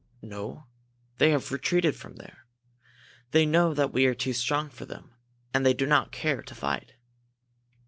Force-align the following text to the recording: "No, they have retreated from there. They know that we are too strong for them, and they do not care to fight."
"No, 0.23 0.65
they 1.19 1.29
have 1.29 1.51
retreated 1.51 1.95
from 1.95 2.15
there. 2.15 2.47
They 3.29 3.45
know 3.45 3.71
that 3.75 3.93
we 3.93 4.07
are 4.07 4.15
too 4.15 4.33
strong 4.33 4.71
for 4.71 4.85
them, 4.87 5.13
and 5.53 5.63
they 5.63 5.75
do 5.75 5.85
not 5.85 6.11
care 6.11 6.41
to 6.41 6.55
fight." 6.55 6.95